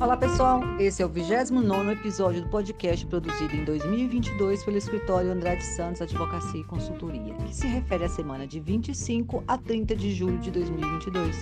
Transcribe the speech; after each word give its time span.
Olá 0.00 0.16
pessoal, 0.16 0.60
esse 0.78 1.02
é 1.02 1.04
o 1.04 1.08
29 1.08 1.90
episódio 1.90 2.42
do 2.42 2.48
podcast 2.48 3.04
produzido 3.04 3.56
em 3.56 3.64
2022 3.64 4.64
pelo 4.64 4.76
escritório 4.76 5.32
Andrade 5.32 5.64
Santos 5.64 6.00
Advocacia 6.00 6.60
e 6.60 6.64
Consultoria, 6.64 7.34
que 7.34 7.52
se 7.52 7.66
refere 7.66 8.04
à 8.04 8.08
semana 8.08 8.46
de 8.46 8.60
25 8.60 9.42
a 9.48 9.58
30 9.58 9.96
de 9.96 10.12
julho 10.14 10.38
de 10.38 10.52
2022. 10.52 11.36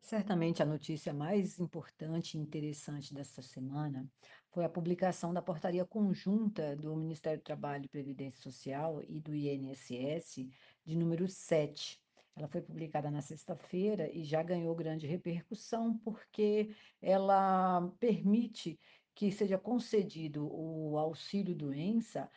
Certamente 0.00 0.62
a 0.62 0.66
notícia 0.66 1.12
mais 1.12 1.58
importante 1.58 2.38
e 2.38 2.40
interessante 2.40 3.12
desta 3.12 3.42
semana 3.42 4.06
foi 4.50 4.64
a 4.64 4.68
publicação 4.68 5.34
da 5.34 5.42
portaria 5.42 5.84
conjunta 5.84 6.76
do 6.76 6.94
Ministério 6.94 7.40
do 7.40 7.44
Trabalho 7.44 7.86
e 7.86 7.88
Previdência 7.88 8.40
Social 8.40 9.02
e 9.08 9.18
do 9.20 9.34
INSS 9.34 10.46
de 10.84 10.96
número 10.96 11.26
7 11.26 12.00
ela 12.38 12.48
foi 12.48 12.60
publicada 12.60 13.10
na 13.10 13.20
sexta-feira 13.20 14.10
e 14.12 14.24
já 14.24 14.42
ganhou 14.42 14.74
grande 14.74 15.06
repercussão, 15.06 15.98
porque 15.98 16.74
ela 17.02 17.90
permite 17.98 18.78
que 19.14 19.32
seja 19.32 19.58
concedido 19.58 20.48
o 20.48 20.96
auxílio-doença, 20.96 22.30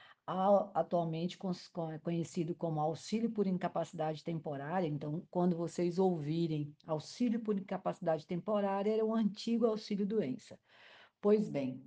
atualmente 0.74 1.38
conhecido 2.02 2.56
como 2.56 2.80
auxílio 2.80 3.30
por 3.30 3.46
incapacidade 3.46 4.24
temporária. 4.24 4.88
Então, 4.88 5.24
quando 5.30 5.56
vocês 5.56 6.00
ouvirem 6.00 6.76
auxílio 6.88 7.40
por 7.40 7.56
incapacidade 7.56 8.26
temporária, 8.26 8.92
era 8.92 9.06
o 9.06 9.14
antigo 9.14 9.68
auxílio-doença. 9.68 10.58
Pois 11.22 11.48
bem, 11.48 11.84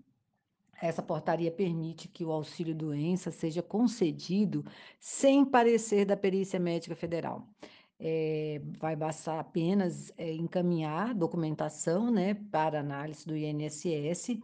essa 0.80 1.02
portaria 1.02 1.50
permite 1.50 2.06
que 2.06 2.24
o 2.24 2.30
auxílio-doença 2.30 3.33
seja 3.33 3.62
concedido 3.62 4.64
sem 5.00 5.44
parecer 5.44 6.05
da 6.05 6.16
Perícia 6.16 6.60
Médica 6.60 6.94
Federal 6.94 7.48
é, 7.98 8.60
vai 8.78 8.96
bastar 8.96 9.38
apenas 9.38 10.12
é, 10.16 10.32
encaminhar 10.32 11.14
documentação 11.14 12.10
né, 12.10 12.34
para 12.34 12.80
análise 12.80 13.27
do 13.27 13.36
INSS, 13.36 14.38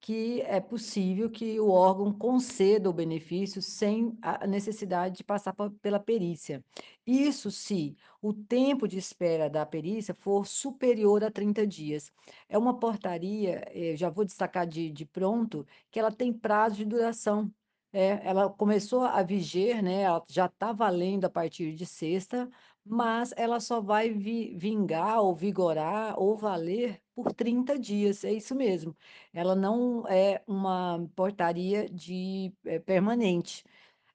que 0.00 0.40
é 0.42 0.60
possível 0.60 1.28
que 1.28 1.58
o 1.58 1.68
órgão 1.68 2.12
conceda 2.12 2.88
o 2.88 2.92
benefício 2.92 3.60
sem 3.60 4.16
a 4.22 4.46
necessidade 4.46 5.16
de 5.16 5.24
passar 5.24 5.52
pela 5.82 5.98
perícia. 5.98 6.64
Isso 7.04 7.50
se 7.50 7.96
o 8.22 8.32
tempo 8.32 8.86
de 8.86 8.98
espera 8.98 9.50
da 9.50 9.66
perícia 9.66 10.14
for 10.14 10.46
superior 10.46 11.24
a 11.24 11.30
30 11.30 11.66
dias. 11.66 12.12
É 12.48 12.56
uma 12.56 12.78
portaria, 12.78 13.64
eh, 13.74 13.96
já 13.96 14.08
vou 14.08 14.24
destacar 14.24 14.66
de, 14.66 14.90
de 14.90 15.04
pronto, 15.04 15.66
que 15.90 15.98
ela 15.98 16.12
tem 16.12 16.32
prazo 16.32 16.76
de 16.76 16.84
duração. 16.84 17.52
É, 17.96 18.20
ela 18.28 18.50
começou 18.50 19.04
a 19.04 19.22
viger, 19.22 19.82
né? 19.82 20.02
Ela 20.02 20.22
já 20.28 20.46
está 20.46 20.70
valendo 20.72 21.24
a 21.24 21.30
partir 21.30 21.74
de 21.74 21.86
sexta, 21.86 22.50
mas 22.84 23.32
ela 23.36 23.58
só 23.58 23.80
vai 23.80 24.10
vi 24.10 24.54
vingar 24.54 25.22
ou 25.22 25.34
vigorar 25.34 26.18
ou 26.20 26.36
valer 26.36 27.00
por 27.14 27.32
30 27.32 27.78
dias, 27.78 28.22
é 28.22 28.32
isso 28.34 28.54
mesmo. 28.54 28.94
Ela 29.32 29.54
não 29.56 30.06
é 30.08 30.42
uma 30.46 31.08
portaria 31.16 31.88
de 31.88 32.52
é, 32.66 32.78
permanente. 32.78 33.64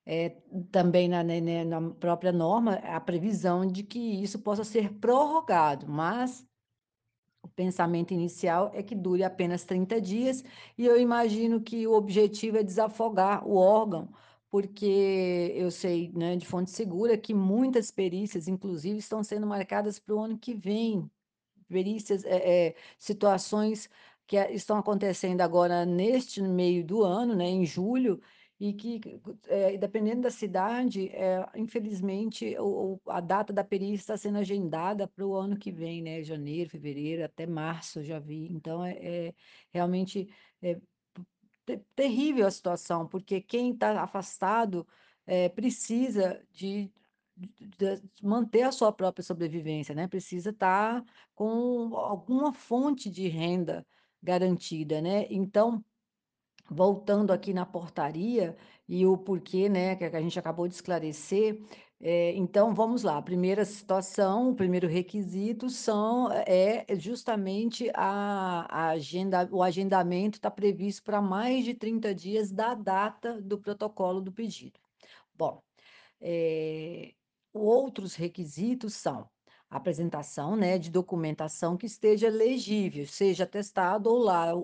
É, 0.05 0.29
também 0.71 1.07
na, 1.09 1.23
né, 1.23 1.41
né, 1.41 1.63
na 1.65 1.81
própria 1.93 2.31
norma, 2.31 2.75
a 2.75 2.99
previsão 2.99 3.65
de 3.65 3.83
que 3.83 3.99
isso 3.99 4.39
possa 4.41 4.63
ser 4.63 4.93
prorrogado, 4.99 5.87
mas 5.87 6.45
o 7.43 7.47
pensamento 7.47 8.13
inicial 8.13 8.71
é 8.73 8.83
que 8.83 8.95
dure 8.95 9.23
apenas 9.23 9.63
30 9.65 9.99
dias, 9.99 10.43
e 10.77 10.85
eu 10.85 10.99
imagino 10.99 11.61
que 11.61 11.87
o 11.87 11.93
objetivo 11.93 12.57
é 12.57 12.63
desafogar 12.63 13.47
o 13.47 13.55
órgão, 13.55 14.09
porque 14.49 15.53
eu 15.55 15.71
sei, 15.71 16.11
né, 16.13 16.35
de 16.35 16.45
fonte 16.45 16.71
segura 16.71 17.17
que 17.17 17.33
muitas 17.33 17.89
perícias, 17.91 18.47
inclusive, 18.47 18.99
estão 18.99 19.23
sendo 19.23 19.47
marcadas 19.47 19.97
para 19.99 20.15
o 20.15 20.19
ano 20.19 20.37
que 20.37 20.53
vem. 20.53 21.09
Perícias, 21.69 22.25
é, 22.25 22.67
é, 22.69 22.75
situações 22.97 23.89
que 24.27 24.37
estão 24.37 24.77
acontecendo 24.77 25.41
agora 25.41 25.85
neste 25.85 26.41
meio 26.41 26.85
do 26.85 27.03
ano, 27.03 27.35
né, 27.35 27.45
em 27.45 27.65
julho, 27.65 28.21
e 28.61 28.73
que, 28.73 29.01
é, 29.47 29.75
dependendo 29.75 30.21
da 30.21 30.29
cidade, 30.29 31.09
é, 31.09 31.43
infelizmente, 31.55 32.55
o, 32.59 33.01
a 33.07 33.19
data 33.19 33.51
da 33.51 33.63
perícia 33.63 33.95
está 33.95 34.17
sendo 34.17 34.37
agendada 34.37 35.07
para 35.07 35.25
o 35.25 35.33
ano 35.33 35.57
que 35.57 35.71
vem, 35.71 36.03
né? 36.03 36.23
Janeiro, 36.23 36.69
fevereiro, 36.69 37.25
até 37.25 37.47
março, 37.47 38.03
já 38.03 38.19
vi. 38.19 38.53
Então, 38.53 38.85
é, 38.85 38.91
é 38.91 39.33
realmente 39.71 40.31
é, 40.61 40.79
terrível 41.95 42.45
a 42.45 42.51
situação, 42.51 43.07
porque 43.07 43.41
quem 43.41 43.71
está 43.71 43.99
afastado 43.99 44.87
é, 45.25 45.49
precisa 45.49 46.39
de, 46.51 46.91
de, 47.35 47.99
de, 47.99 48.01
manter 48.23 48.61
a 48.61 48.71
sua 48.71 48.91
própria 48.91 49.23
sobrevivência, 49.23 49.95
né? 49.95 50.07
Precisa 50.07 50.51
estar 50.51 51.01
tá 51.01 51.13
com 51.33 51.95
alguma 51.95 52.53
fonte 52.53 53.09
de 53.09 53.27
renda 53.27 53.83
garantida, 54.21 55.01
né? 55.01 55.25
Então, 55.31 55.83
voltando 56.71 57.31
aqui 57.33 57.53
na 57.53 57.65
portaria 57.65 58.55
e 58.87 59.05
o 59.05 59.17
porquê, 59.17 59.67
né, 59.67 59.95
que 59.97 60.05
a 60.05 60.21
gente 60.21 60.39
acabou 60.39 60.67
de 60.69 60.73
esclarecer, 60.73 61.61
é, 61.99 62.33
então 62.33 62.73
vamos 62.73 63.03
lá. 63.03 63.17
A 63.17 63.21
primeira 63.21 63.65
situação, 63.65 64.51
o 64.51 64.55
primeiro 64.55 64.87
requisito 64.87 65.69
são 65.69 66.31
é 66.31 66.85
justamente 66.95 67.91
a, 67.93 68.65
a 68.69 68.89
agenda, 68.89 69.47
o 69.51 69.61
agendamento 69.61 70.37
está 70.37 70.49
previsto 70.49 71.03
para 71.03 71.21
mais 71.21 71.65
de 71.65 71.73
30 71.73 72.15
dias 72.15 72.51
da 72.51 72.73
data 72.73 73.41
do 73.41 73.59
protocolo 73.59 74.21
do 74.21 74.31
pedido. 74.31 74.79
Bom, 75.35 75.61
é, 76.21 77.13
outros 77.53 78.15
requisitos 78.15 78.93
são 78.93 79.29
apresentação 79.71 80.55
né, 80.57 80.77
de 80.77 80.91
documentação 80.91 81.77
que 81.77 81.85
esteja 81.85 82.29
legível, 82.29 83.05
seja 83.07 83.45
atestado 83.45 84.09
ou 84.09 84.19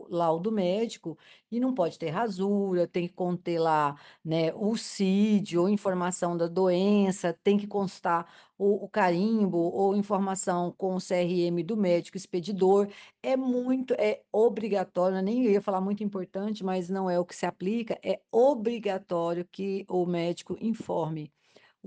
laudo 0.09 0.51
médico, 0.51 1.17
e 1.49 1.61
não 1.61 1.73
pode 1.73 1.97
ter 1.97 2.09
rasura, 2.09 2.85
tem 2.85 3.07
que 3.07 3.13
conter 3.13 3.57
lá 3.57 3.95
né, 4.23 4.53
o 4.53 4.75
CID 4.75 5.57
ou 5.57 5.69
informação 5.69 6.35
da 6.35 6.47
doença, 6.47 7.33
tem 7.41 7.57
que 7.57 7.65
constar 7.65 8.27
o, 8.57 8.83
o 8.85 8.89
carimbo 8.89 9.57
ou 9.57 9.95
informação 9.95 10.73
com 10.77 10.95
o 10.95 10.99
CRM 10.99 11.63
do 11.65 11.77
médico 11.77 12.17
expedidor. 12.17 12.89
É 13.23 13.37
muito, 13.37 13.93
é 13.93 14.21
obrigatório, 14.31 15.21
nem 15.21 15.45
ia 15.45 15.61
falar 15.61 15.79
muito 15.79 16.03
importante, 16.03 16.65
mas 16.65 16.89
não 16.89 17.09
é 17.09 17.17
o 17.17 17.25
que 17.25 17.35
se 17.35 17.45
aplica, 17.45 17.97
é 18.03 18.19
obrigatório 18.29 19.47
que 19.49 19.85
o 19.87 20.05
médico 20.05 20.57
informe 20.59 21.31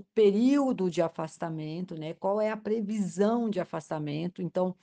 o 0.01 0.05
período 0.15 0.89
de 0.89 1.01
afastamento, 1.01 1.95
né? 1.95 2.13
Qual 2.15 2.41
é 2.41 2.49
a 2.49 2.57
previsão 2.57 3.49
de 3.49 3.59
afastamento? 3.59 4.41
Então, 4.41 4.75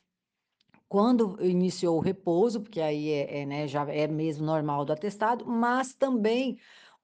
quando 0.89 1.37
iniciou 1.45 1.97
o 1.99 2.01
repouso, 2.01 2.61
porque 2.61 2.81
aí 2.81 3.11
é, 3.11 3.41
é, 3.41 3.47
né, 3.47 3.69
já 3.69 3.85
é 3.93 4.07
mesmo 4.07 4.47
normal 4.47 4.85
do 4.85 4.93
atestado, 4.93 5.45
mas 5.45 5.93
também 5.93 6.59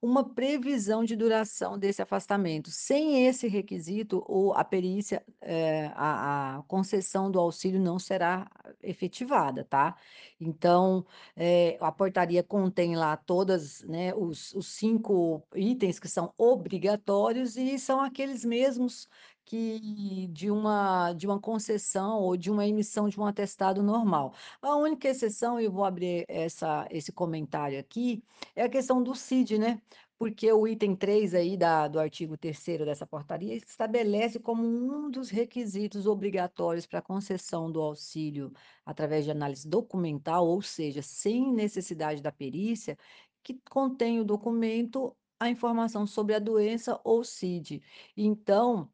uma 0.05 0.23
previsão 0.23 1.03
de 1.03 1.15
duração 1.15 1.79
desse 1.79 1.99
afastamento. 1.99 2.69
Sem 2.69 3.25
esse 3.25 3.47
requisito, 3.47 4.23
o, 4.27 4.53
a 4.53 4.63
perícia, 4.63 5.25
é, 5.41 5.91
a, 5.95 6.57
a, 6.57 6.63
concessão 6.63 7.31
do 7.31 7.39
auxílio 7.39 7.79
não 7.79 7.97
será 7.97 8.47
efetivada, 8.83 9.63
tá? 9.63 9.95
Então, 10.39 11.03
é, 11.35 11.75
a 11.81 11.91
portaria 11.91 12.43
contém 12.43 12.95
lá 12.95 13.17
todas, 13.17 13.81
né, 13.83 14.13
os, 14.13 14.53
os 14.53 14.67
cinco 14.67 15.41
itens 15.55 15.97
que 15.99 16.07
são 16.07 16.31
obrigatórios 16.37 17.57
e 17.57 17.79
são 17.79 17.99
aqueles 17.99 18.45
mesmos 18.45 19.09
que 19.45 20.27
de 20.33 20.49
uma, 20.49 21.13
de 21.13 21.27
uma 21.27 21.39
concessão 21.39 22.19
ou 22.19 22.35
de 22.35 22.49
uma 22.51 22.65
emissão 22.65 23.07
de 23.07 23.19
um 23.19 23.25
atestado 23.25 23.83
normal. 23.83 24.33
A 24.61 24.75
única 24.75 25.07
exceção, 25.07 25.59
e 25.59 25.65
eu 25.65 25.71
vou 25.71 25.85
abrir 25.85 26.25
essa, 26.27 26.87
esse 26.89 27.11
comentário 27.11 27.79
aqui, 27.79 28.23
é 28.55 28.63
a 28.63 28.69
questão 28.69 29.03
do 29.03 29.13
CID, 29.15 29.57
né? 29.59 29.81
Porque 30.17 30.51
o 30.51 30.67
item 30.67 30.95
3 30.95 31.33
aí 31.35 31.57
da, 31.57 31.87
do 31.87 31.99
artigo 31.99 32.37
3 32.37 32.57
dessa 32.79 33.05
portaria 33.05 33.53
estabelece 33.55 34.39
como 34.39 34.65
um 34.65 35.11
dos 35.11 35.29
requisitos 35.29 36.07
obrigatórios 36.07 36.85
para 36.87 37.01
concessão 37.01 37.71
do 37.71 37.81
auxílio 37.81 38.51
através 38.85 39.25
de 39.25 39.31
análise 39.31 39.67
documental, 39.67 40.47
ou 40.47 40.61
seja, 40.61 41.01
sem 41.01 41.51
necessidade 41.53 42.21
da 42.21 42.31
perícia, 42.31 42.97
que 43.43 43.59
contém 43.69 44.19
o 44.19 44.25
documento 44.25 45.15
a 45.39 45.49
informação 45.49 46.07
sobre 46.07 46.33
a 46.33 46.39
doença 46.39 46.99
ou 47.03 47.23
CID. 47.23 47.81
Então, 48.15 48.89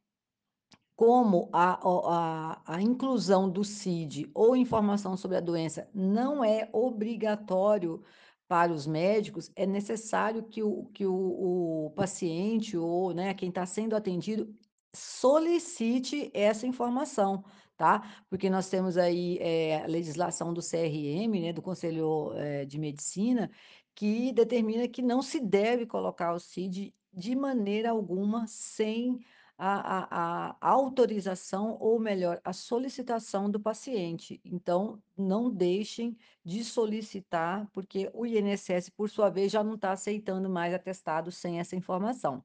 como 1.01 1.49
a, 1.51 1.79
a, 1.83 2.61
a 2.75 2.79
inclusão 2.79 3.49
do 3.49 3.63
CID 3.63 4.29
ou 4.35 4.55
informação 4.55 5.17
sobre 5.17 5.35
a 5.35 5.41
doença 5.41 5.89
não 5.95 6.45
é 6.45 6.69
obrigatório 6.71 8.03
para 8.47 8.71
os 8.71 8.85
médicos, 8.85 9.51
é 9.55 9.65
necessário 9.65 10.43
que 10.43 10.61
o, 10.61 10.85
que 10.93 11.07
o, 11.07 11.87
o 11.87 11.91
paciente 11.95 12.77
ou 12.77 13.15
né, 13.15 13.33
quem 13.33 13.49
está 13.49 13.65
sendo 13.65 13.95
atendido 13.95 14.55
solicite 14.93 16.29
essa 16.35 16.67
informação, 16.67 17.43
tá? 17.75 18.23
Porque 18.29 18.47
nós 18.47 18.69
temos 18.69 18.95
aí 18.95 19.39
é, 19.39 19.81
a 19.83 19.87
legislação 19.87 20.53
do 20.53 20.61
CRM, 20.61 21.41
né, 21.41 21.51
do 21.51 21.63
Conselho 21.63 22.31
é, 22.35 22.63
de 22.63 22.77
Medicina, 22.77 23.49
que 23.95 24.31
determina 24.33 24.87
que 24.87 25.01
não 25.01 25.23
se 25.23 25.39
deve 25.39 25.87
colocar 25.87 26.31
o 26.31 26.39
CID 26.39 26.93
de 27.11 27.35
maneira 27.35 27.89
alguma 27.89 28.45
sem 28.45 29.19
a 29.63 30.49
a 30.51 30.57
a 30.61 30.69
autorização 30.69 31.77
ou 31.79 31.99
melhor, 31.99 32.41
a 32.43 32.53
solicitação 32.53 33.49
do 33.49 33.59
paciente. 33.59 34.41
Então, 34.45 35.01
não 35.17 35.49
deixem 35.51 36.17
de 36.43 36.63
solicitar, 36.63 37.69
porque 37.73 38.09
o 38.13 38.25
INSS, 38.25 38.89
por 38.89 39.09
sua 39.09 39.29
vez, 39.29 39.51
já 39.51 39.63
não 39.63 39.75
está 39.75 39.91
aceitando 39.91 40.49
mais 40.49 40.73
atestado 40.73 41.31
sem 41.31 41.59
essa 41.59 41.75
informação. 41.75 42.43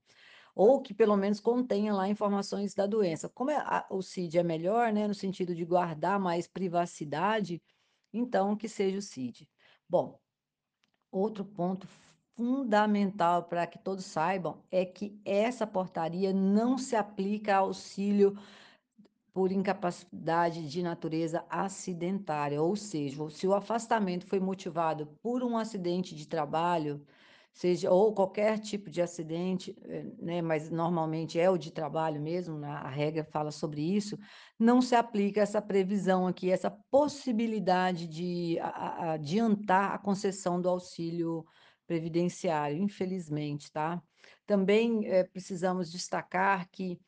Ou 0.55 0.83
que 0.83 0.95
pelo 0.95 1.17
menos 1.17 1.41
contenha 1.41 1.95
lá 1.95 2.09
informações 2.09 2.75
da 2.75 2.87
doença. 2.87 3.29
Como 3.29 3.51
é 3.51 3.57
a 3.59 3.87
o 3.91 4.03
CID 4.03 4.39
é 4.39 4.43
melhor, 4.43 4.93
né, 4.93 5.07
no 5.09 5.15
sentido 5.15 5.55
de 5.55 5.65
guardar 5.65 6.19
mais 6.21 6.47
privacidade, 6.49 7.63
então 8.13 8.57
que 8.57 8.69
seja 8.69 8.99
o 8.99 9.03
CID. 9.03 9.49
Bom, 9.89 10.19
outro 11.11 11.45
ponto 11.45 11.87
fundamental 12.37 13.45
para 13.45 13.67
que 13.67 13.79
todos 13.79 14.05
saibam, 14.05 14.63
é 14.71 14.85
que 14.85 15.19
essa 15.25 15.67
portaria 15.67 16.33
não 16.33 16.77
se 16.77 16.95
aplica 16.95 17.55
a 17.55 17.59
auxílio 17.59 18.37
por 19.33 19.53
incapacidade 19.53 20.69
de 20.69 20.83
natureza 20.83 21.45
acidentária, 21.51 22.63
ou 22.63 22.75
seja, 22.77 23.29
se 23.31 23.47
o 23.47 23.55
afastamento 23.55 24.27
foi 24.27 24.41
motivado 24.41 25.07
por 25.23 25.43
um 25.43 25.59
acidente 25.59 26.15
de 26.15 26.27
trabalho, 26.27 27.05
seja 27.53 27.91
ou 27.91 28.15
qualquer 28.15 28.59
tipo 28.59 28.91
de 28.91 29.01
acidente, 29.03 29.75
eh, 29.85 30.05
né, 30.19 30.43
mas 30.43 30.71
normalmente 30.71 31.39
é 31.39 31.51
o 31.51 31.59
de 31.59 31.71
trabalho 31.71 32.21
mesmo, 32.21 32.59
na 32.59 32.81
a 32.81 32.89
regra 32.89 33.25
fala 33.25 33.51
sobre 33.51 33.83
isso, 33.83 34.19
não 34.59 34.81
se 34.83 34.95
aplica 34.95 35.41
essa 35.41 35.61
previsão 35.61 36.27
aqui, 36.27 36.51
essa 36.51 36.71
possibilidade 36.91 38.07
de 38.09 38.59
adiantar 38.61 39.93
a 39.95 39.99
concessão 39.99 40.61
do 40.61 40.69
auxílio 40.69 41.45
previdenciário, 41.87 42.79
infelizmente, 42.79 43.71
tá. 43.71 44.03
Também, 44.47 45.07
eh, 45.07 45.25
precisamos 45.25 45.91
destacar 45.91 46.69
que 46.71 47.01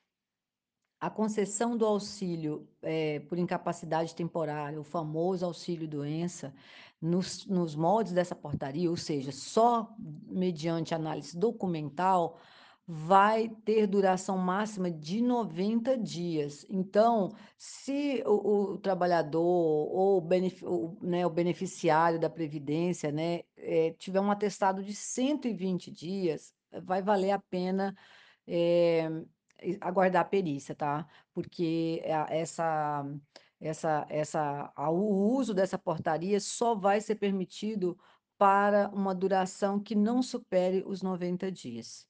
a 1.01 1.09
concessão 1.09 1.77
do 1.77 1.87
auxílio, 1.87 2.69
eh, 2.83 3.21
por 3.29 3.39
incapacidade 3.39 4.15
temporária, 4.15 4.81
o 4.81 4.85
famoso 4.85 5.45
auxílio-doença, 5.47 6.53
nos 7.01 7.47
nos 7.47 7.77
moldes 7.77 8.13
dessa 8.13 8.35
portaria, 8.35 8.91
ou 8.91 8.97
seja, 8.97 9.31
só 9.31 9.95
mediante 10.27 10.95
análise 10.95 11.39
documental, 11.39 12.39
vai 12.87 13.49
ter 13.65 13.87
duração 13.87 14.39
máxima 14.39 14.91
de 14.91 15.21
90 15.23 15.97
dias. 15.97 16.67
Então, 16.69 17.33
se 17.57 18.23
o 18.27 18.73
o 18.75 18.79
trabalhador 18.79 19.43
ou 19.43 20.19
o 20.19 20.21
benef 20.21 20.65
o 20.65 20.97
né, 21.03 21.25
o 21.27 21.31
beneficiário 21.31 22.19
da 22.19 22.31
previdência, 22.31 23.13
né, 23.13 23.43
eh, 23.59 23.95
tiver 23.99 24.21
um 24.21 24.31
atestado 24.31 24.83
de 24.83 24.95
120 24.95 25.91
dias, 25.91 26.55
vai 26.83 27.03
valer 27.03 27.31
a 27.33 27.39
pena, 27.39 27.95
e 29.63 29.77
aguardar 29.81 30.23
a 30.23 30.25
perícia, 30.25 30.75
tá. 30.75 31.07
Porque 31.33 32.03
essa 32.05 33.05
essa 33.61 34.07
essa 34.09 34.73
o 34.77 35.35
uso 35.37 35.53
dessa 35.55 35.79
portaria 35.79 36.41
só 36.41 36.75
vai 36.75 37.01
ser 37.01 37.17
permitido 37.17 37.99
para 38.39 38.89
uma 38.91 39.15
duração 39.15 39.81
que 39.81 39.95
não 39.97 40.23
supere 40.23 40.85
os 40.87 41.03
90 41.03 41.51
dias. 41.51 42.09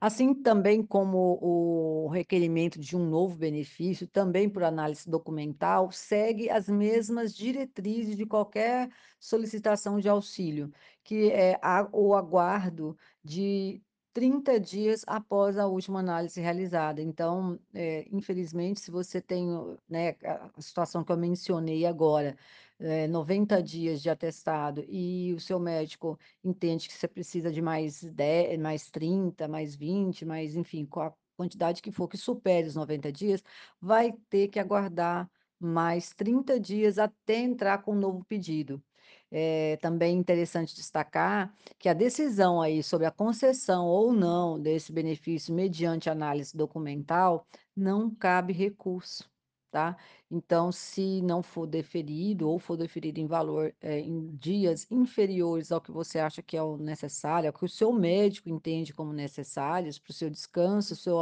Assim 0.00 0.32
também 0.34 0.82
como 0.84 1.38
o 1.42 2.08
requerimento 2.08 2.78
de 2.78 2.96
um 2.96 3.04
novo 3.08 3.36
benefício, 3.36 4.06
também 4.06 4.48
por 4.48 4.62
análise 4.62 5.08
documental, 5.08 5.90
segue 5.90 6.48
as 6.50 6.68
mesmas 6.68 7.34
diretrizes 7.34 8.16
de 8.16 8.24
qualquer 8.24 8.90
solicitação 9.18 9.98
de 9.98 10.08
auxílio, 10.08 10.72
que 11.02 11.30
é 11.32 11.58
o 11.92 12.14
aguardo 12.14 12.96
de 13.24 13.82
30 14.12 14.58
dias 14.58 15.04
após 15.06 15.58
a 15.58 15.66
última 15.66 16.00
análise 16.00 16.40
realizada. 16.40 17.00
Então, 17.00 17.58
eh, 17.74 18.06
infelizmente, 18.10 18.80
se 18.80 18.90
você 18.90 19.20
tem 19.20 19.46
né, 19.88 20.16
a 20.24 20.60
situação 20.60 21.04
que 21.04 21.12
eu 21.12 21.16
mencionei 21.16 21.86
agora, 21.86 22.36
eh, 22.80 23.06
90 23.08 23.62
dias 23.62 24.02
de 24.02 24.10
atestado 24.10 24.84
e 24.88 25.32
o 25.34 25.40
seu 25.40 25.58
médico 25.58 26.18
entende 26.44 26.88
que 26.88 26.94
você 26.94 27.08
precisa 27.08 27.50
de 27.52 27.60
mais 27.62 28.00
de 28.02 28.58
mais 28.58 28.90
30, 28.90 29.48
mais 29.48 29.74
20, 29.76 30.24
mais 30.24 30.54
enfim, 30.56 30.84
com 30.86 31.00
a 31.00 31.12
quantidade 31.36 31.82
que 31.82 31.92
for 31.92 32.08
que 32.08 32.16
supere 32.16 32.66
os 32.68 32.74
90 32.74 33.12
dias, 33.12 33.42
vai 33.80 34.12
ter 34.28 34.48
que 34.48 34.58
aguardar 34.58 35.30
mais 35.58 36.10
30 36.14 36.58
dias 36.60 36.98
até 36.98 37.36
entrar 37.38 37.82
com 37.82 37.92
um 37.92 37.98
novo 37.98 38.24
pedido. 38.24 38.82
Eh, 39.30 39.76
também 39.80 40.16
interessante 40.16 40.74
destacar 40.74 41.52
que 41.78 41.88
a 41.88 41.94
decisão 41.94 42.60
aí 42.62 42.82
sobre 42.82 43.06
a 43.06 43.10
concessão 43.10 43.86
ou 43.86 44.12
não 44.12 44.58
desse 44.60 44.92
benefício 44.92 45.54
mediante 45.54 46.08
análise 46.10 46.56
documental, 46.56 47.46
não 47.76 48.10
cabe 48.14 48.52
recurso, 48.52 49.30
tá. 49.70 49.96
Então, 50.30 50.72
se 50.72 51.20
não 51.22 51.42
for 51.42 51.66
deferido 51.66 52.48
ou 52.48 52.58
for 52.58 52.76
deferido 52.76 53.20
em 53.20 53.26
valor, 53.26 53.74
eh, 53.80 54.00
em 54.00 54.36
dias 54.36 54.86
inferiores 54.90 55.70
ao 55.72 55.80
que 55.80 55.90
você 55.90 56.18
acha 56.18 56.42
que 56.42 56.56
é 56.56 56.62
o 56.62 56.76
necessário, 56.76 57.48
ao 57.48 57.52
que 57.52 57.64
o 57.64 57.68
seu 57.68 57.92
médico 57.92 58.48
entende 58.48 58.92
como 58.94 59.12
necessários 59.12 59.98
para 59.98 60.10
o 60.10 60.14
seu 60.14 60.30
descanso, 60.30 60.96
seu 60.96 61.18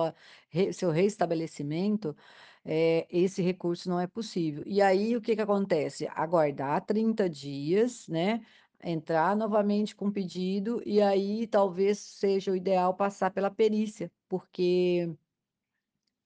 seu 0.72 0.90
restabelecimento, 0.90 2.16
eh, 2.64 3.06
esse 3.10 3.42
recurso 3.42 3.88
não 3.88 4.00
é 4.00 4.06
possível. 4.06 4.62
E 4.66 4.80
aí 4.82 5.16
o 5.16 5.20
que 5.20 5.34
que 5.36 5.42
acontece? 5.42 6.06
Aguardar 6.08 6.84
30 6.84 7.28
dias, 7.28 8.08
né, 8.08 8.44
entrar 8.82 9.36
novamente 9.36 9.94
com 9.96 10.10
pedido 10.10 10.82
e 10.84 11.00
aí 11.00 11.46
talvez 11.46 11.98
seja 11.98 12.52
o 12.52 12.56
ideal 12.56 12.94
passar 12.94 13.30
pela 13.30 13.50
perícia, 13.50 14.10
porque 14.28 15.16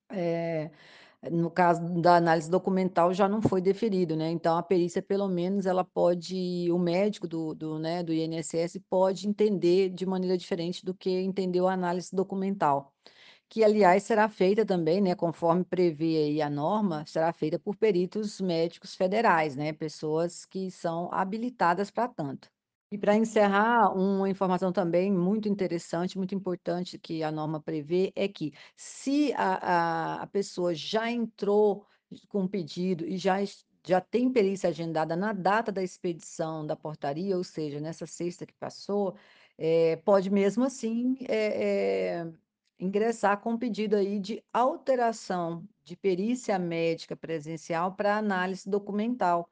eh, 0.08 0.70
no 1.30 1.50
caso 1.50 1.82
da 2.00 2.16
análise 2.16 2.50
documental 2.50 3.12
já 3.12 3.28
não 3.28 3.42
foi 3.42 3.60
deferido, 3.60 4.16
né, 4.16 4.30
então 4.30 4.56
a 4.56 4.62
perícia 4.62 5.02
pelo 5.02 5.28
menos 5.28 5.66
ela 5.66 5.84
pode 5.84 6.68
o 6.72 6.78
médico 6.78 7.28
do 7.28 7.54
do, 7.54 7.78
né, 7.78 8.02
do 8.02 8.12
INSS 8.12 8.78
pode 8.88 9.28
entender 9.28 9.90
de 9.90 10.06
maneira 10.06 10.36
diferente 10.38 10.84
do 10.84 10.94
que 10.94 11.10
entendeu 11.20 11.68
a 11.68 11.74
análise 11.74 12.14
documental. 12.14 12.92
Que 13.48 13.64
aliás 13.64 14.04
será 14.04 14.28
feita 14.28 14.64
também, 14.66 15.00
né, 15.02 15.14
conforme 15.14 15.64
prevê 15.64 16.16
aí 16.18 16.42
a 16.42 16.50
norma, 16.50 17.04
será 17.06 17.32
feita 17.32 17.58
por 17.58 17.76
peritos 17.76 18.40
médicos 18.40 18.94
federais, 18.94 19.56
né, 19.56 19.72
pessoas 19.72 20.44
que 20.46 20.70
são 20.70 21.10
habilitadas 21.12 21.90
para 21.90 22.08
tanto. 22.08 22.50
E 22.92 22.98
para 22.98 23.14
encerrar, 23.16 23.92
uma 23.96 24.28
informação 24.28 24.72
também 24.72 25.12
muito 25.12 25.48
interessante, 25.48 26.18
muito 26.18 26.34
importante 26.34 26.98
que 26.98 27.22
a 27.22 27.30
norma 27.30 27.60
prevê, 27.62 28.12
é 28.16 28.26
que 28.26 28.52
se 28.76 29.32
a 29.36 30.16
a 30.18 30.22
a 30.22 30.26
pessoa 30.26 30.74
já 30.74 31.08
entrou 31.10 31.86
com 32.28 32.48
pedido 32.48 33.06
e 33.06 33.16
já 33.16 33.36
já 33.86 34.00
tem 34.00 34.30
perícia 34.32 34.68
agendada 34.68 35.14
na 35.16 35.32
data 35.32 35.70
da 35.72 35.82
expedição 35.82 36.66
da 36.66 36.74
portaria, 36.76 37.36
ou 37.36 37.44
seja, 37.44 37.80
nessa 37.80 38.06
sexta 38.06 38.44
que 38.44 38.52
passou, 38.54 39.16
eh, 39.56 39.96
pode 40.04 40.28
mesmo 40.28 40.64
assim, 40.64 41.14
eh 41.28 42.18
eh, 42.22 42.32
ingressar 42.78 43.40
com 43.40 43.56
pedido 43.56 43.94
aí 43.96 44.18
de 44.18 44.42
alteração 44.52 45.64
de 45.84 45.96
perícia 45.96 46.58
médica 46.58 47.16
presencial 47.16 47.94
para 47.94 48.16
análise 48.18 48.68
documental. 48.68 49.48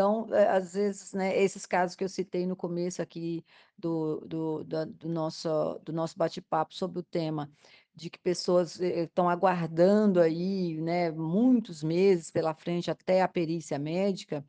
Então, 0.00 0.26
eh, 0.34 0.48
às 0.48 0.72
vezes, 0.72 1.12
né, 1.12 1.36
esses 1.36 1.66
casos 1.66 1.94
que 1.94 2.02
eu 2.02 2.08
citei 2.08 2.46
no 2.46 2.56
começo 2.56 3.02
aqui 3.02 3.44
do 3.76 4.20
do 4.26 4.64
do 4.64 5.08
nosso 5.10 5.78
do 5.84 5.92
nosso 5.92 6.16
bate-papo 6.16 6.72
sobre 6.74 7.00
o 7.00 7.02
tema, 7.02 7.50
de 7.94 8.08
que 8.08 8.18
pessoas, 8.18 8.80
eh, 8.80 9.02
estão 9.04 9.28
aguardando 9.28 10.18
aí, 10.18 10.80
né, 10.80 11.10
muitos 11.10 11.82
meses 11.82 12.30
pela 12.30 12.54
frente 12.54 12.90
até 12.90 13.20
a 13.20 13.28
perícia 13.28 13.78
médica, 13.78 14.42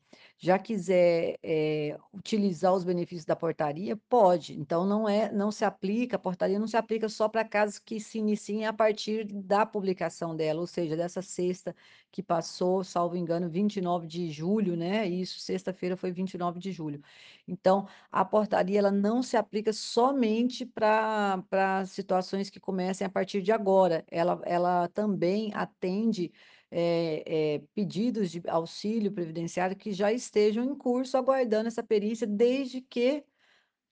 já 0.44 0.58
quiser, 0.58 1.38
eh, 1.44 1.96
utilizar 2.12 2.74
os 2.74 2.84
benefícios 2.84 3.26
da 3.26 3.36
portaria, 3.36 3.96
pode. 4.10 4.54
Então 4.60 4.84
não 4.88 5.08
é 5.08 5.32
não 5.32 5.52
se 5.52 5.64
aplica 5.64 6.16
a 6.16 6.20
portaria 6.20 6.58
não 6.58 6.68
se 6.68 6.76
aplica 6.76 7.08
só 7.08 7.30
para 7.30 7.46
casos 7.46 7.78
que 7.78 8.00
se 8.00 8.18
iniciem 8.18 8.66
a 8.66 8.74
partir 8.74 9.26
da 9.26 9.68
publicação 9.68 10.36
dela, 10.36 10.60
ou 10.60 10.66
seja, 10.66 10.98
dessa 10.98 11.22
sexta 11.22 11.76
que 12.12 12.24
passou, 12.24 12.84
salvo 12.84 13.16
engano, 13.16 13.48
29 13.52 14.08
de 14.08 14.32
julho, 14.32 14.76
né, 14.76 15.08
isso, 15.08 15.40
sexta-feira 15.40 15.96
foi 15.96 16.12
29 16.12 16.60
de 16.60 16.72
julho. 16.72 17.02
Então, 17.48 17.88
a 18.12 18.26
portaria 18.26 18.80
ela 18.80 18.92
não 18.92 19.22
se 19.22 19.38
aplica 19.38 19.72
somente 19.72 20.66
para 20.66 21.44
para 21.52 21.86
situações 21.86 22.50
que 22.50 22.60
comecem 22.60 23.06
a 23.06 23.10
partir 23.12 23.42
de 23.44 23.52
agora, 23.52 24.04
ela 24.10 24.42
ela 24.46 24.88
também 24.90 25.52
atende, 25.54 26.32
eh 26.72 27.24
eh, 27.26 27.62
pedidos 27.76 28.32
de 28.32 28.42
auxílio 28.48 29.12
previdenciário 29.12 29.76
que 29.76 29.92
já 29.92 30.12
estejam 30.12 30.64
em 30.64 30.76
curso 30.76 31.18
aguardando 31.18 31.68
essa 31.68 31.84
perícia, 31.84 32.26
desde 32.26 32.82
que 32.82 33.24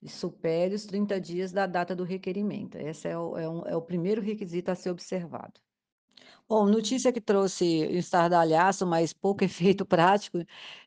supere 0.06 0.74
os 0.74 0.86
30 0.86 1.20
dias 1.20 1.52
da 1.52 1.66
data 1.66 1.94
do 1.94 2.04
requerimento. 2.04 2.78
Esse 2.78 3.08
é 3.08 3.18
o 3.18 3.36
é 3.36 3.48
um 3.48 3.66
é 3.66 3.76
o 3.76 3.82
primeiro 3.82 4.22
requisito 4.22 4.70
a 4.70 4.74
ser 4.74 4.90
observado. 4.90 5.60
Bom, 6.48 6.66
notícia 6.66 7.12
que 7.12 7.20
trouxe 7.20 7.64
estardalhaço, 7.96 8.86
mas 8.86 9.12
pouco 9.12 9.44
efeito 9.44 9.86
prático, 9.86 10.38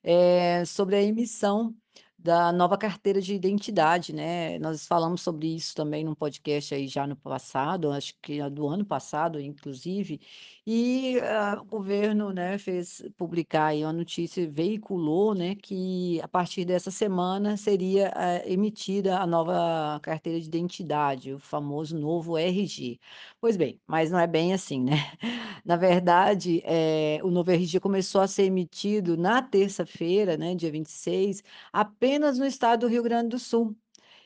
é 0.03 0.65
sobre 0.65 0.95
a 0.95 1.01
emissão 1.01 1.75
da 2.23 2.53
nova 2.53 2.77
carteira 2.77 3.21
de 3.21 3.33
identidade, 3.35 4.13
né. 4.13 4.57
Nós 4.59 4.87
falamos 4.87 5.21
sobre 5.21 5.53
isso 5.55 5.75
também 5.75 6.05
num 6.05 6.15
podcast 6.15 6.73
aí 6.73 6.87
já 6.87 7.05
no 7.05 7.15
passado, 7.17 7.91
acho 7.91 8.13
que 8.21 8.39
é 8.39 8.49
do 8.49 8.65
ano 8.67 8.85
passado, 8.85 9.39
inclusive, 9.41 10.21
e, 10.65 11.19
ah, 11.21 11.59
o 11.61 11.65
governo, 11.65 12.31
né, 12.31 12.57
fez 12.57 13.01
publicar 13.17 13.65
aí 13.67 13.83
uma 13.83 13.91
notícia, 13.91 14.49
veiculou, 14.49 15.35
né, 15.35 15.55
que 15.55 16.21
a 16.21 16.27
partir 16.27 16.63
dessa 16.63 16.89
semana 16.89 17.57
seria, 17.57 18.13
eh, 18.15 18.51
emitida 18.53 19.19
a 19.19 19.27
nova 19.27 19.99
carteira 20.01 20.39
de 20.39 20.47
identidade, 20.47 21.33
o 21.33 21.39
famoso 21.39 21.97
novo 21.99 22.37
RG. 22.37 22.99
Pois 23.41 23.57
bem, 23.57 23.81
mas 23.85 24.09
não 24.11 24.19
é 24.19 24.25
bem 24.27 24.53
assim, 24.53 24.81
né. 24.81 24.93
Na 25.65 25.75
verdade, 25.75 26.61
eh, 26.65 27.19
o 27.23 27.29
novo 27.31 27.51
RG 27.51 27.79
começou 27.81 28.21
a 28.21 28.27
ser 28.27 28.43
emitido 28.43 29.17
na 29.17 29.41
terça-feira, 29.41 30.37
né, 30.37 30.55
dia 30.55 30.71
26, 30.71 31.43
apenas 31.73 32.12
no 32.19 32.45
estado 32.45 32.81
do 32.81 32.87
Rio 32.87 33.03
Grande 33.03 33.29
do 33.29 33.39
Sul. 33.39 33.75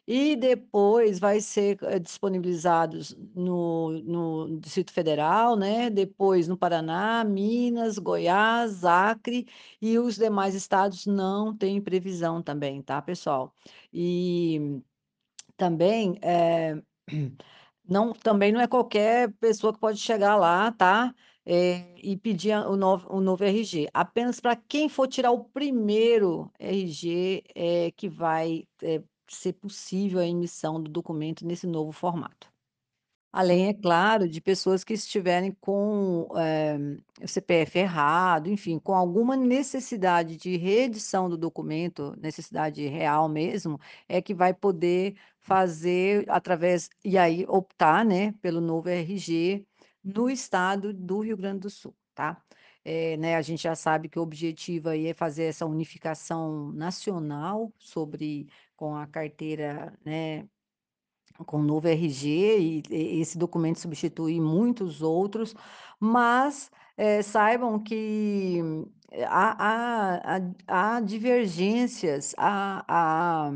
E 0.08 0.36
depois 0.38 1.20
vai 1.20 1.41
ser, 1.41 1.77
eh, 1.84 2.00
disponibilizados 2.00 3.15
no 3.36 3.91
no 4.03 4.60
Distrito 4.60 4.91
Federal, 4.94 5.56
né, 5.58 5.89
depois 5.89 6.48
no 6.48 6.58
Paraná, 6.58 7.24
Minas, 7.25 7.98
Goiás, 8.00 8.86
Acre 8.86 9.48
e 9.82 10.00
os 10.00 10.15
demais 10.17 10.56
estados 10.56 11.06
não 11.06 11.56
têm 11.58 11.82
previsão 11.82 12.41
também, 12.41 12.82
tá, 12.82 13.01
pessoal. 13.01 13.53
E 13.94 14.82
também, 15.58 16.17
eh, 16.22 16.82
não 17.88 18.13
também 18.13 18.51
não 18.51 18.62
é 18.62 18.67
qualquer 18.67 19.32
pessoa 19.36 19.74
que 19.74 19.79
pode 19.79 20.00
chegar 20.00 20.36
lá, 20.36 20.72
tá, 20.72 21.13
eh, 21.48 21.96
e 22.04 22.18
pedir 22.18 22.54
o 22.68 22.75
novo 22.75 23.08
o 23.10 23.22
novo 23.22 23.44
RG. 23.46 23.89
Apenas 23.94 24.39
para 24.39 24.56
quem 24.56 24.89
for 24.89 25.08
tirar 25.08 25.32
o 25.32 25.46
primeiro 25.46 26.51
RG, 26.60 27.44
é 27.56 27.92
que 27.92 28.10
vai, 28.10 28.68
eh, 28.84 29.01
ser 29.30 29.54
possível 29.54 30.20
a 30.20 30.25
emissão 30.27 30.82
do 30.82 30.89
documento 30.92 31.46
nesse 31.46 31.68
novo 31.68 31.92
formato. 31.92 32.50
Além, 33.32 33.68
é 33.68 33.74
claro, 33.74 34.27
de 34.27 34.42
pessoas 34.42 34.84
que 34.84 34.94
estiverem 34.94 35.51
com, 35.62 36.27
eh, 36.38 36.77
o 37.24 37.27
CPF 37.27 37.77
errado, 37.80 38.50
enfim, 38.50 38.80
com 38.80 38.96
alguma 38.96 39.36
necessidade 39.38 40.38
de 40.38 40.58
reedição 40.58 41.30
do 41.30 41.38
documento, 41.38 42.16
necessidade 42.20 42.88
real 42.88 43.30
mesmo, 43.30 43.80
é 44.10 44.22
que 44.22 44.34
vai 44.34 44.54
poder 44.54 45.16
fazer 45.39 46.25
através 46.30 46.89
e 47.06 47.18
aí 47.18 47.46
optar, 47.48 48.04
né, 48.06 48.34
pelo 48.42 48.62
novo 48.62 48.89
RG 48.89 49.67
no 50.16 50.30
estado 50.30 50.94
do 50.94 51.20
Rio 51.22 51.38
Grande 51.38 51.62
do 51.62 51.70
Sul, 51.70 51.96
tá. 52.16 52.44
Eh, 52.86 53.18
né, 53.18 53.36
a 53.36 53.42
gente 53.42 53.64
já 53.64 53.76
sabe 53.76 54.10
que 54.10 54.18
o 54.20 54.22
objetivo 54.22 54.90
aí 54.90 55.08
é 55.08 55.14
fazer 55.14 55.44
essa 55.46 55.66
unificação 55.66 56.72
nacional 56.74 57.74
sobre 57.78 58.48
com 58.76 58.96
a 58.96 59.06
carteira, 59.08 59.98
né, 60.06 60.48
com 61.46 61.60
o 61.60 61.64
novo 61.64 61.88
RG 61.88 62.58
e 62.60 62.84
e 62.92 63.22
esse 63.22 63.38
documento 63.38 63.80
substitui 63.80 64.40
muitos 64.42 65.02
outros, 65.02 65.54
mas, 66.00 66.72
eh, 66.98 67.22
saibam 67.24 67.80
que 67.84 68.62
há 69.28 70.38
há 70.38 70.38
há 70.68 70.98
há 70.98 71.02
divergências, 71.02 72.34
há 72.38 72.84
há 72.88 73.52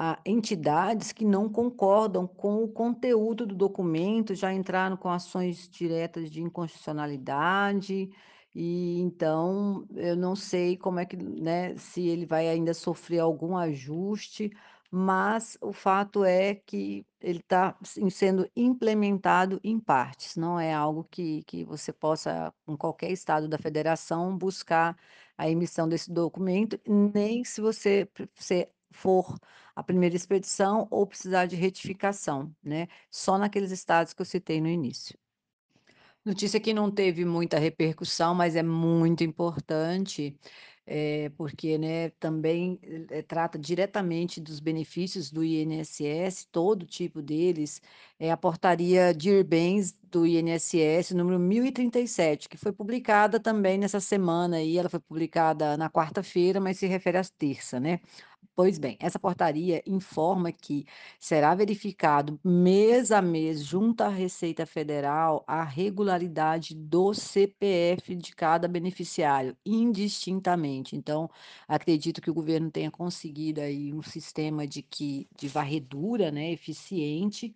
há 0.00 0.20
entidades 0.24 1.10
que 1.10 1.24
não 1.24 1.48
concordam 1.48 2.24
com 2.24 2.62
o 2.62 2.68
conteúdo 2.68 3.44
do 3.44 3.54
documento, 3.56 4.32
já 4.32 4.54
entraram 4.54 4.96
com 4.96 5.08
ações 5.10 5.68
diretas 5.68 6.30
de 6.30 6.40
inconstitucionalidade, 6.40 8.08
e 8.54 9.00
então 9.00 9.84
eu 9.96 10.14
não 10.16 10.36
sei 10.36 10.76
como 10.76 11.00
é 11.00 11.04
que, 11.04 11.16
né, 11.16 11.76
se 11.76 12.06
ele 12.06 12.24
vai 12.26 12.48
ainda 12.48 12.72
sofrer 12.74 13.18
algum 13.18 13.56
ajuste, 13.56 14.52
mas 14.90 15.58
o 15.60 15.72
fato 15.72 16.24
é 16.24 16.54
que 16.54 17.04
ele 17.20 17.40
está 17.40 17.76
sendo 18.10 18.48
implementado 18.56 19.60
em 19.64 19.80
partes, 19.80 20.36
não 20.36 20.60
é 20.60 20.72
algo 20.72 21.04
que 21.10 21.42
que 21.42 21.64
você 21.64 21.92
possa, 21.92 22.54
em 22.68 22.76
qualquer 22.76 23.10
estado 23.10 23.48
da 23.48 23.58
federação, 23.58 24.36
buscar 24.38 24.96
a 25.36 25.50
emissão 25.50 25.88
desse 25.88 26.12
documento, 26.12 26.78
nem 26.86 27.44
se 27.44 27.60
você 27.60 28.08
se 28.34 28.68
for 28.90 29.38
a 29.78 29.82
primeira 29.84 30.16
expedição 30.16 30.88
ou 30.90 31.06
precisar 31.06 31.46
de 31.46 31.54
retificação, 31.54 32.52
né, 32.62 32.88
só 33.10 33.38
naqueles 33.38 33.70
estados 33.70 34.12
que 34.12 34.20
eu 34.20 34.26
citei 34.26 34.60
no 34.60 34.66
início. 34.68 35.16
Notícia 36.24 36.58
que 36.60 36.74
não 36.74 36.90
teve 36.90 37.24
muita 37.24 37.58
repercussão, 37.60 38.34
mas 38.34 38.56
é 38.56 38.62
muito 38.62 39.22
importante, 39.24 40.36
eh, 40.86 41.30
porque, 41.36 41.78
né, 41.78 42.10
também, 42.18 42.78
eh, 43.10 43.22
trata 43.22 43.56
diretamente 43.58 44.40
dos 44.40 44.58
benefícios 44.60 45.30
do 45.30 45.44
INSS, 45.44 46.46
todo 46.50 46.84
tipo 46.84 47.22
deles, 47.22 47.80
é 48.18 48.30
a 48.32 48.36
portaria 48.36 49.14
de 49.14 49.42
bens 49.44 49.92
do 50.10 50.26
INSS 50.26 51.14
número 51.14 51.38
1037, 51.38 52.48
que 52.48 52.56
foi 52.56 52.72
publicada 52.72 53.38
também 53.40 53.78
nessa 53.78 54.00
semana 54.00 54.56
aí, 54.56 54.76
ela 54.76 54.88
foi 54.88 55.00
publicada 55.00 55.76
na 55.76 55.88
quarta-feira, 55.88 56.60
mas 56.60 56.78
se 56.78 56.86
refere 56.86 57.18
às 57.18 57.30
terça, 57.30 57.78
né. 57.80 58.00
Pois 58.58 58.76
bem, 58.76 58.96
essa 58.98 59.20
portaria 59.20 59.80
informa 59.86 60.50
que 60.50 60.84
será 61.20 61.54
verificado 61.54 62.40
mês 62.42 63.12
a 63.12 63.22
mês, 63.22 63.62
junto 63.64 64.00
à 64.02 64.08
Receita 64.08 64.66
Federal, 64.66 65.44
a 65.46 65.62
regularidade 65.62 66.74
do 66.74 67.14
CPF 67.14 68.16
de 68.16 68.34
cada 68.34 68.66
beneficiário, 68.66 69.56
indistintamente. 69.64 70.96
Então, 70.96 71.30
acredito 71.68 72.20
que 72.20 72.32
o 72.32 72.34
governo 72.34 72.68
tenha 72.68 72.90
conseguido 72.90 73.60
aí 73.60 73.92
um 73.94 74.02
sistema 74.02 74.66
de 74.66 74.82
que 74.82 75.28
de 75.38 75.46
varredura, 75.46 76.32
né, 76.32 76.50
eficiente, 76.50 77.54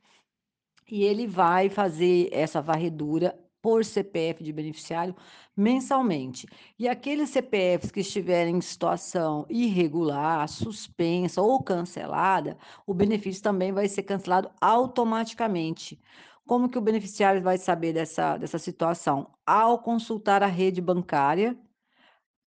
e 0.90 1.02
ele 1.04 1.26
vai 1.26 1.68
fazer 1.68 2.28
essa 2.32 2.60
varredura 2.62 3.38
por 3.62 3.84
CPF 3.84 4.42
de 4.44 4.52
beneficiário 4.52 5.14
mensalmente. 5.56 6.46
E 6.78 6.88
aqueles 6.88 7.30
CPFs 7.30 7.90
que 7.90 8.00
estiverem 8.00 8.56
em 8.56 8.60
situação 8.60 9.46
irregular, 9.48 10.48
suspensa 10.48 11.40
ou 11.40 11.62
cancelada, 11.62 12.58
o 12.86 12.92
benefício 12.94 13.42
também 13.42 13.72
vai 13.72 13.88
ser 13.88 14.02
cancelado 14.02 14.50
automaticamente. 14.60 16.00
Como 16.46 16.68
que 16.68 16.78
o 16.78 16.80
beneficiário 16.82 17.40
vai 17.42 17.56
saber 17.58 17.92
dessa 17.92 18.36
dessa 18.36 18.58
situação? 18.58 19.30
Ao 19.46 19.78
consultar 19.78 20.42
a 20.42 20.46
rede 20.46 20.80
bancária 20.80 21.56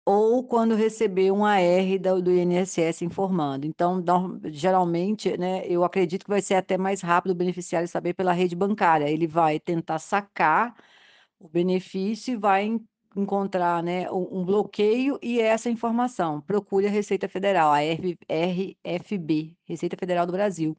ou 0.05 0.43
quando 0.46 0.75
receber 0.75 1.32
um 1.32 1.46
AR 1.46 2.00
da 2.00 2.15
do 2.20 2.32
INSS 2.32 3.03
informando. 3.03 3.65
Então, 3.65 4.03
geralmente, 4.46 5.38
né, 5.38 5.65
eu 5.67 5.84
acredito 5.84 6.25
que 6.25 6.29
vai 6.29 6.41
ser 6.41 6.55
até 6.55 6.77
mais 6.77 7.01
rápido 7.01 7.32
o 7.32 7.36
beneficiário 7.36 7.88
saber 7.88 8.13
pela 8.13 8.34
rede 8.34 8.55
bancária, 8.55 9.10
ele 9.10 9.27
vai 9.27 9.60
tentar 9.60 10.00
sacar 10.00 10.75
o 11.43 11.50
benefício 11.50 12.33
e 12.33 12.38
vai 12.38 12.65
en 12.65 12.79
encontrar, 13.15 13.83
né, 13.83 14.09
um 14.12 14.43
bloqueio 14.43 15.19
e 15.21 15.39
essa 15.39 15.69
informação, 15.69 16.41
procure 16.41 16.88
a 16.88 16.89
Receita 16.89 17.29
Federal, 17.29 17.71
a 17.71 17.79
RF 17.79 18.17
RFB, 18.83 19.55
Receita 19.65 19.95
Federal 19.95 20.25
do 20.25 20.31
Brasil. 20.33 20.75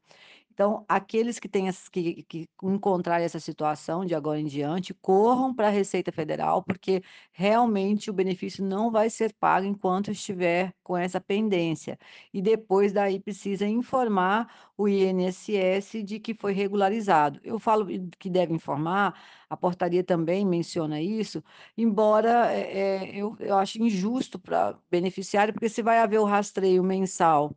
Então, 0.55 0.85
aqueles 0.87 1.37
que 1.37 1.49
têm 1.49 1.69
que 1.91 2.23
que 2.23 2.47
encontrarem 2.63 3.25
essa 3.25 3.41
situação 3.41 4.05
de 4.05 4.15
agora 4.15 4.39
em 4.39 4.45
diante, 4.45 4.93
corram 4.93 5.53
pra 5.53 5.67
Receita 5.69 6.13
Federal, 6.13 6.63
porque 6.63 7.03
realmente 7.33 8.09
o 8.09 8.13
benefício 8.13 8.63
não 8.63 8.89
vai 8.89 9.09
ser 9.09 9.33
pago 9.37 9.67
enquanto 9.67 10.11
estiver 10.11 10.71
com 10.81 10.95
essa 10.95 11.19
pendência. 11.19 11.97
E 12.33 12.41
depois 12.41 12.93
daí 12.93 13.19
precisa 13.19 13.67
informar 13.67 14.71
o 14.77 14.87
INSS 14.87 16.01
de 16.01 16.19
que 16.21 16.33
foi 16.33 16.53
regularizado. 16.53 17.37
Eu 17.43 17.59
falo 17.59 17.85
que 18.17 18.29
deve 18.29 18.53
informar, 18.53 19.13
a 19.49 19.57
portaria 19.57 20.05
também 20.05 20.45
menciona 20.45 21.01
isso, 21.01 21.43
embora, 21.77 22.49
eh, 22.53 23.11
eu 23.13 23.35
eu 23.39 23.57
acho 23.57 23.81
injusto 23.83 24.39
pra 24.39 24.79
beneficiário, 24.89 25.53
porque 25.53 25.67
se 25.69 25.81
vai 25.83 25.99
haver 25.99 26.19
o 26.19 26.23
rastreio 26.25 26.81
mensal 26.83 27.53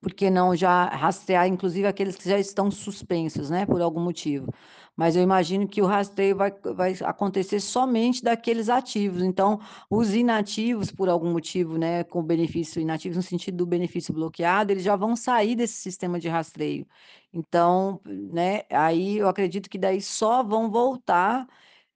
por 0.00 0.12
que 0.14 0.30
não 0.30 0.54
já 0.56 0.86
rastrear 0.88 1.46
inclusive 1.48 1.86
aqueles 1.86 2.16
que 2.16 2.28
já 2.28 2.38
estão 2.38 2.70
suspensos, 2.70 3.50
né, 3.50 3.66
por 3.66 3.80
algum 3.82 4.00
motivo. 4.00 4.52
Mas 4.96 5.14
eu 5.16 5.22
imagino 5.22 5.68
que 5.68 5.80
o 5.80 5.86
rastreio 5.86 6.36
vai 6.36 6.50
vai 6.74 6.94
acontecer 7.04 7.60
somente 7.60 8.22
daqueles 8.22 8.68
ativos, 8.68 9.22
então 9.22 9.60
os 9.90 10.14
inativos, 10.14 10.90
por 10.90 11.08
algum 11.08 11.30
motivo, 11.32 11.78
né, 11.78 12.04
com 12.04 12.22
benefício 12.22 12.80
inativos 12.80 13.16
no 13.16 13.22
sentido 13.22 13.56
do 13.58 13.66
benefício 13.66 14.12
bloqueado, 14.14 14.72
eles 14.72 14.82
já 14.84 14.96
vão 14.96 15.14
sair 15.16 15.54
desse 15.56 15.74
sistema 15.74 16.18
de 16.18 16.28
rastreio. 16.28 16.86
Então, 17.32 18.00
né, 18.06 18.62
aí 18.70 19.18
eu 19.18 19.28
acredito 19.28 19.68
que 19.70 19.78
daí 19.78 20.00
só 20.00 20.42
vão 20.42 20.70
voltar, 20.70 21.46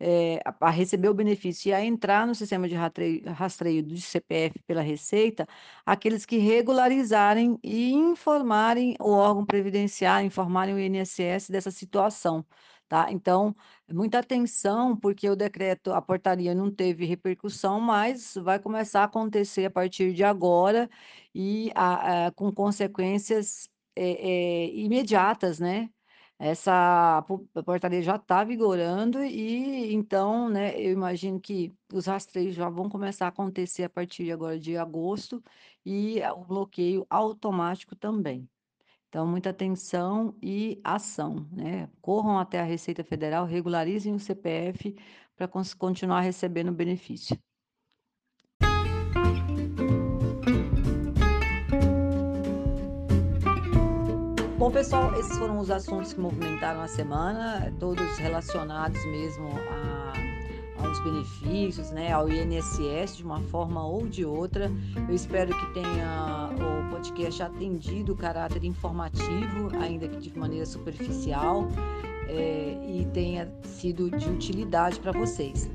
é, 0.04 0.40
a, 0.60 0.70
receber 0.70 1.08
o 1.08 1.14
benefício 1.14 1.70
e 1.70 1.72
a 1.72 1.84
entrar 1.84 2.26
no 2.26 2.34
sistema 2.34 2.68
de 2.68 2.74
rastreio, 2.74 3.22
rastreio 3.32 3.82
do 3.84 3.96
CPF 3.96 4.58
pela 4.66 4.82
Receita, 4.82 5.46
aqueles 5.86 6.26
que 6.26 6.38
regularizarem 6.38 7.56
e 7.62 7.92
informarem 7.92 8.96
o 9.00 9.10
órgão 9.10 9.46
previdenciário, 9.46 10.26
informarem 10.26 10.74
o 10.74 10.78
INSS 10.80 11.48
dessa 11.50 11.70
situação. 11.70 12.44
Tá? 12.88 13.10
Então, 13.12 13.54
muita 13.90 14.18
atenção, 14.18 14.96
porque 14.96 15.28
o 15.30 15.36
decreto, 15.36 15.92
a 15.92 16.02
portaria 16.02 16.54
não 16.54 16.70
teve 16.70 17.06
repercussão, 17.06 17.80
mas 17.80 18.34
vai 18.42 18.58
começar 18.58 19.02
a 19.02 19.04
acontecer 19.04 19.66
a 19.66 19.70
partir 19.70 20.12
de 20.12 20.24
agora 20.24 20.90
e 21.34 21.70
a, 21.74 22.26
a, 22.26 22.30
com 22.32 22.52
consequências 22.52 23.68
é, 23.96 24.66
é, 24.66 24.74
imediatas, 24.74 25.58
né? 25.60 25.88
Essa 26.44 27.24
portaria 27.64 28.02
já 28.02 28.16
está 28.16 28.42
vigorando 28.42 29.22
e 29.22 29.94
então, 29.94 30.48
né, 30.48 30.74
eu 30.76 30.90
imagino 30.92 31.40
que 31.40 31.72
os 31.92 32.06
rastreios 32.06 32.54
já 32.56 32.68
vão 32.68 32.88
começar 32.88 33.26
a 33.26 33.28
acontecer 33.28 33.84
a 33.84 33.88
partir 33.90 34.24
de 34.24 34.32
agora 34.32 34.58
de 34.58 34.76
agosto 34.76 35.40
e 35.86 36.20
o 36.34 36.44
bloqueio 36.44 37.06
automático 37.08 37.94
também. 37.94 38.48
Então, 39.08 39.26
muita 39.26 39.50
atenção 39.50 40.36
e 40.42 40.80
ação, 40.82 41.46
né? 41.52 41.88
Corram 42.00 42.38
até 42.38 42.60
a 42.60 42.64
Receita 42.64 43.04
Federal, 43.04 43.46
regularizem 43.46 44.14
o 44.14 44.18
CPF 44.18 44.96
para 45.36 45.46
continuar 45.48 46.22
recebendo 46.22 46.72
benefício. 46.72 47.38
Bom, 54.62 54.70
pessoal, 54.70 55.12
esses 55.18 55.36
foram 55.38 55.58
os 55.58 55.72
assuntos 55.72 56.12
que 56.12 56.20
movimentaram 56.20 56.82
a 56.82 56.86
semana, 56.86 57.74
todos 57.80 58.16
relacionados 58.18 59.04
mesmo 59.06 59.48
a 59.68 60.12
aos 60.78 61.00
benefícios, 61.00 61.90
né, 61.90 62.12
ao 62.12 62.28
INSS 62.28 63.16
de 63.16 63.24
uma 63.24 63.40
forma 63.40 63.84
ou 63.84 64.06
de 64.06 64.24
outra. 64.24 64.70
Eu 65.08 65.12
espero 65.12 65.52
que 65.52 65.74
tenha 65.74 66.48
o 66.54 66.90
podcast 66.90 67.42
atendido 67.42 68.12
o 68.12 68.16
caráter 68.16 68.62
informativo, 68.62 69.76
ainda 69.80 70.06
que 70.06 70.18
de 70.18 70.38
maneira 70.38 70.64
superficial, 70.64 71.66
é, 72.28 72.78
e 72.86 73.04
tenha 73.12 73.52
sido 73.64 74.16
de 74.16 74.28
utilidade 74.28 75.00
para 75.00 75.10
vocês 75.10 75.68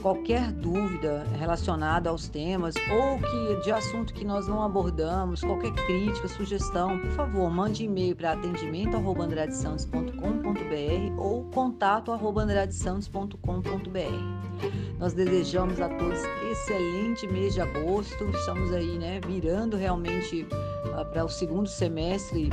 qualquer 0.00 0.50
dúvida 0.52 1.26
relacionada 1.38 2.10
aos 2.10 2.28
temas 2.28 2.74
ou 2.90 3.18
que 3.18 3.62
de 3.62 3.72
assunto 3.72 4.12
que 4.14 4.24
nós 4.24 4.48
não 4.48 4.62
abordamos, 4.62 5.42
qualquer 5.42 5.72
crítica, 5.72 6.26
sugestão, 6.28 6.98
por 6.98 7.10
favor, 7.10 7.50
mande 7.50 7.84
e-mail 7.84 8.16
para 8.16 8.32
atendimento@andradesantos.com.br 8.32 11.18
ou 11.18 11.44
contato@andradesantos.com.br. 11.44 14.40
Nós 14.98 15.12
desejamos 15.14 15.80
a 15.80 15.88
todos 15.88 16.18
excelente 16.50 17.26
mês 17.26 17.54
de 17.54 17.60
agosto. 17.60 18.24
Estamos 18.30 18.72
aí, 18.72 18.98
né, 18.98 19.20
virando 19.26 19.76
realmente 19.76 20.42
uh, 20.42 21.04
para 21.06 21.24
o 21.24 21.28
segundo 21.28 21.68
semestre 21.68 22.50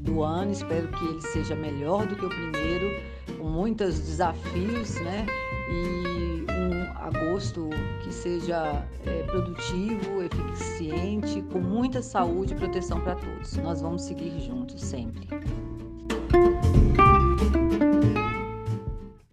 do 0.00 0.22
ano. 0.22 0.52
Espero 0.52 0.88
que 0.88 1.04
ele 1.04 1.22
seja 1.22 1.56
melhor 1.56 2.06
do 2.06 2.14
que 2.14 2.24
o 2.24 2.28
primeiro, 2.28 2.88
com 3.38 3.48
muitos 3.48 3.98
desafios, 3.98 4.94
né? 5.00 5.26
E 5.68 6.44
um 6.50 6.98
agosto 6.98 7.68
que 8.02 8.12
seja 8.12 8.86
é, 9.04 9.22
produtivo, 9.24 10.22
eficiente, 10.22 11.42
com 11.52 11.60
muita 11.60 12.02
saúde 12.02 12.54
e 12.54 12.56
proteção 12.56 13.00
para 13.00 13.14
todos. 13.14 13.56
Nós 13.56 13.80
vamos 13.80 14.02
seguir 14.02 14.40
juntos 14.40 14.80
sempre. 14.80 15.28